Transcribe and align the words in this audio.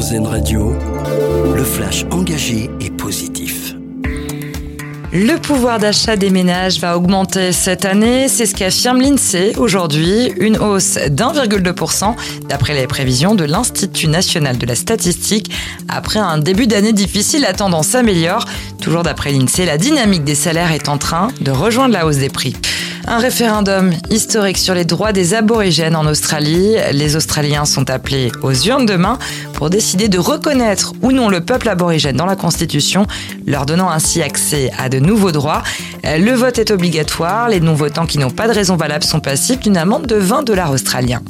Radio, 0.00 0.72
le 1.54 1.62
flash 1.62 2.06
engagé 2.10 2.70
et 2.80 2.88
positif. 2.88 3.74
Le 5.12 5.36
pouvoir 5.36 5.78
d'achat 5.78 6.16
des 6.16 6.30
ménages 6.30 6.80
va 6.80 6.96
augmenter 6.96 7.52
cette 7.52 7.84
année, 7.84 8.26
c'est 8.28 8.46
ce 8.46 8.54
qu'affirme 8.54 9.02
l'INSEE 9.02 9.52
aujourd'hui, 9.58 10.32
une 10.38 10.56
hausse 10.56 10.94
d'1,2% 10.94 12.14
d'après 12.48 12.72
les 12.72 12.86
prévisions 12.86 13.34
de 13.34 13.44
l'Institut 13.44 14.08
national 14.08 14.56
de 14.56 14.64
la 14.64 14.74
statistique. 14.74 15.50
Après 15.86 16.18
un 16.18 16.38
début 16.38 16.66
d'année 16.66 16.94
difficile, 16.94 17.42
la 17.42 17.52
tendance 17.52 17.88
s'améliore. 17.88 18.46
Toujours 18.80 19.02
d'après 19.02 19.32
l'INSEE, 19.32 19.66
la 19.66 19.76
dynamique 19.76 20.24
des 20.24 20.34
salaires 20.34 20.72
est 20.72 20.88
en 20.88 20.96
train 20.96 21.28
de 21.42 21.50
rejoindre 21.50 21.92
la 21.92 22.06
hausse 22.06 22.16
des 22.16 22.30
prix. 22.30 22.56
Un 23.12 23.18
référendum 23.18 23.90
historique 24.08 24.56
sur 24.56 24.72
les 24.72 24.84
droits 24.84 25.10
des 25.10 25.34
aborigènes 25.34 25.96
en 25.96 26.06
Australie. 26.06 26.76
Les 26.92 27.16
Australiens 27.16 27.64
sont 27.64 27.90
appelés 27.90 28.30
aux 28.44 28.52
urnes 28.52 28.86
demain 28.86 29.18
pour 29.52 29.68
décider 29.68 30.06
de 30.06 30.20
reconnaître 30.20 30.92
ou 31.02 31.10
non 31.10 31.28
le 31.28 31.40
peuple 31.40 31.68
aborigène 31.68 32.14
dans 32.14 32.24
la 32.24 32.36
Constitution, 32.36 33.08
leur 33.48 33.66
donnant 33.66 33.90
ainsi 33.90 34.22
accès 34.22 34.70
à 34.78 34.88
de 34.88 35.00
nouveaux 35.00 35.32
droits. 35.32 35.64
Le 36.04 36.30
vote 36.34 36.60
est 36.60 36.70
obligatoire. 36.70 37.48
Les 37.48 37.58
non-votants 37.58 38.06
qui 38.06 38.18
n'ont 38.18 38.30
pas 38.30 38.46
de 38.46 38.52
raison 38.52 38.76
valable 38.76 39.02
sont 39.02 39.18
passifs 39.18 39.58
d'une 39.58 39.76
amende 39.76 40.06
de 40.06 40.14
20 40.14 40.44
dollars 40.44 40.70
australiens. 40.70 41.20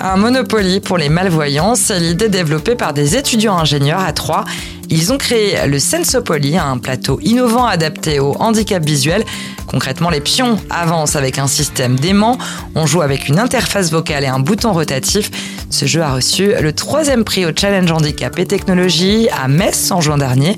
Un 0.00 0.16
Monopoly 0.16 0.80
pour 0.80 0.98
les 0.98 1.10
malvoyants, 1.10 1.76
c'est 1.76 2.00
l'idée 2.00 2.28
développée 2.28 2.74
par 2.74 2.92
des 2.92 3.16
étudiants 3.16 3.56
ingénieurs 3.56 4.00
à 4.00 4.12
Troyes. 4.12 4.44
Ils 4.90 5.12
ont 5.12 5.18
créé 5.18 5.66
le 5.66 5.78
Sensopoly, 5.78 6.56
un 6.56 6.78
plateau 6.78 7.18
innovant 7.22 7.66
adapté 7.66 8.20
au 8.20 8.36
handicap 8.40 8.84
visuel. 8.84 9.24
Concrètement, 9.66 10.10
les 10.10 10.20
pions 10.20 10.58
avancent 10.70 11.16
avec 11.16 11.38
un 11.38 11.46
système 11.46 11.98
d'aimant. 11.98 12.38
On 12.74 12.86
joue 12.86 13.02
avec 13.02 13.28
une 13.28 13.38
interface 13.38 13.90
vocale 13.90 14.24
et 14.24 14.28
un 14.28 14.38
bouton 14.38 14.72
rotatif. 14.72 15.30
Ce 15.70 15.86
jeu 15.86 16.02
a 16.02 16.12
reçu 16.12 16.52
le 16.60 16.72
troisième 16.72 17.24
prix 17.24 17.46
au 17.46 17.50
Challenge 17.54 17.90
Handicap 17.90 18.38
et 18.38 18.46
Technologie 18.46 19.28
à 19.30 19.48
Metz 19.48 19.90
en 19.90 20.00
juin 20.00 20.18
dernier. 20.18 20.56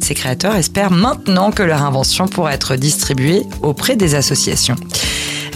Ses 0.00 0.14
créateurs 0.14 0.56
espèrent 0.56 0.90
maintenant 0.90 1.50
que 1.50 1.62
leur 1.62 1.82
invention 1.82 2.28
pourra 2.28 2.54
être 2.54 2.76
distribuée 2.76 3.42
auprès 3.62 3.96
des 3.96 4.14
associations 4.14 4.76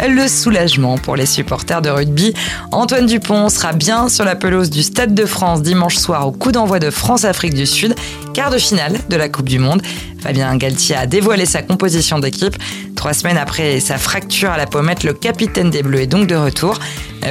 le 0.08 0.28
soulagement 0.28 0.98
pour 0.98 1.16
les 1.16 1.26
supporters 1.26 1.82
de 1.82 1.90
rugby. 1.90 2.34
Antoine 2.70 3.06
Dupont 3.06 3.48
sera 3.48 3.72
bien 3.72 4.08
sur 4.08 4.24
la 4.24 4.36
pelouse 4.36 4.70
du 4.70 4.82
Stade 4.82 5.14
de 5.14 5.24
France 5.24 5.62
dimanche 5.62 5.96
soir 5.96 6.26
au 6.26 6.32
coup 6.32 6.52
d'envoi 6.52 6.78
de 6.78 6.90
France-Afrique 6.90 7.54
du 7.54 7.66
Sud, 7.66 7.94
quart 8.34 8.50
de 8.50 8.58
finale 8.58 8.98
de 9.08 9.16
la 9.16 9.28
Coupe 9.28 9.48
du 9.48 9.58
Monde. 9.58 9.82
Fabien 10.20 10.56
Galtier 10.56 10.96
a 10.96 11.06
dévoilé 11.06 11.46
sa 11.46 11.62
composition 11.62 12.18
d'équipe. 12.18 12.56
Trois 12.96 13.12
semaines 13.12 13.38
après 13.38 13.80
sa 13.80 13.98
fracture 13.98 14.50
à 14.50 14.56
la 14.56 14.66
pommette, 14.66 15.02
le 15.02 15.12
capitaine 15.12 15.70
des 15.70 15.82
Bleus 15.82 16.02
est 16.02 16.06
donc 16.06 16.28
de 16.28 16.36
retour. 16.36 16.78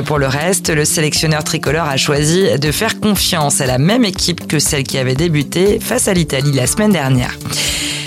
Pour 0.06 0.20
le 0.20 0.28
reste, 0.28 0.70
le 0.70 0.86
sélectionneur 0.86 1.44
tricolore 1.44 1.88
a 1.88 1.98
choisi 1.98 2.58
de 2.60 2.72
faire 2.72 3.00
confiance 3.00 3.62
à 3.62 3.66
la 3.66 3.78
même 3.78 4.06
équipe 4.06 4.48
que 4.48 4.60
celle 4.60 4.84
qui 4.84 4.98
avait 4.98 5.16
débuté 5.16 5.80
face 5.80 6.08
à 6.08 6.14
l'Italie 6.14 6.52
la 6.54 6.68
semaine 6.68 6.92
dernière. 6.92 7.38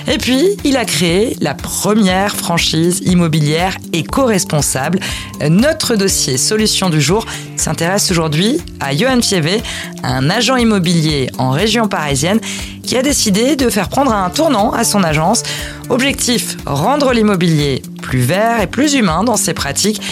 Et 0.07 0.19
puis, 0.19 0.57
il 0.65 0.77
a 0.77 0.85
créé 0.85 1.37
la 1.41 1.55
première 1.55 2.37
franchise 2.37 3.01
immobilière 3.07 3.77
éco-responsable. 3.93 5.01
Notre 5.49 5.97
dossier 5.97 6.37
Solution 6.37 6.91
du 6.91 7.01
jour 7.01 7.25
s'intéresse 7.57 8.11
aujourd'hui 8.11 8.61
à 8.81 8.95
Johan 8.95 9.23
Fievé, 9.23 9.63
un 10.03 10.29
agent 10.29 10.57
immobilier 10.57 11.31
en 11.39 11.51
région 11.51 11.89
parisienne 11.89 12.41
qui 12.83 12.99
a 12.99 13.03
décidé 13.03 13.57
de 13.57 13.71
faire 13.71 13.89
prendre 13.89 14.13
un 14.13 14.29
tournant 14.29 14.73
à 14.73 14.85
son 14.85 15.03
agence. 15.03 15.43
Objectif, 15.89 16.59
rendre 16.67 17.13
l'immobilier 17.13 17.83
plus 18.03 18.21
vert 18.21 18.61
et 18.61 18.67
plus 18.67 18.95
humain 18.95 19.25
dans 19.25 19.37
ses 19.37 19.55
pratiques. 19.55 20.03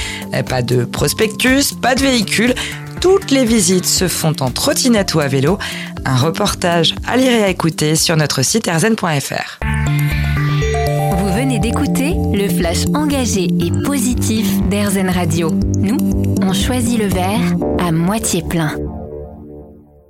Pas 0.48 0.62
de 0.62 0.84
prospectus, 0.84 1.74
pas 1.74 1.94
de 1.94 2.00
véhicule. 2.00 2.54
Toutes 3.02 3.30
les 3.30 3.44
visites 3.44 3.84
se 3.84 4.08
font 4.08 4.34
en 4.40 4.50
trottinette 4.50 5.14
ou 5.14 5.20
à 5.20 5.28
vélo. 5.28 5.58
Un 6.04 6.16
reportage 6.16 6.94
à 7.06 7.16
lire 7.16 7.32
et 7.32 7.44
à 7.44 7.48
écouter 7.48 7.94
sur 7.94 8.16
notre 8.16 8.42
site 8.42 8.68
erzen.fr 8.68 9.81
engagé 12.94 13.48
et 13.60 13.70
positif 13.84 14.46
d'Airzen 14.68 15.10
Radio. 15.10 15.50
Nous, 15.78 15.98
on 16.42 16.52
choisit 16.52 16.98
le 16.98 17.06
verre 17.06 17.54
à 17.78 17.92
moitié 17.92 18.42
plein. 18.42 18.76